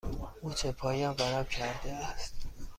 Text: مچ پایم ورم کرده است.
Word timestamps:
مچ 0.43 0.65
پایم 0.65 1.11
ورم 1.19 1.43
کرده 1.45 1.93
است. 1.93 2.33